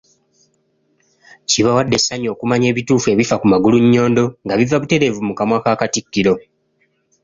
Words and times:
Kibawadde 1.49 1.95
essanyu 1.99 2.27
okumanya 2.31 2.67
ebituufu 2.71 3.07
ebifa 3.13 3.39
ku 3.41 3.45
Magulunnyondo 3.51 4.23
nga 4.43 4.53
biva 4.59 4.81
buteerevu 4.81 5.19
mu 5.27 5.33
kamwa 5.37 5.57
ka 5.63 5.79
Katikkiro. 5.79 6.33